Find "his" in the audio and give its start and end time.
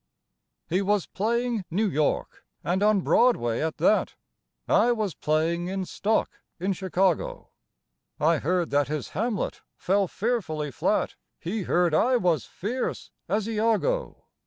8.87-9.09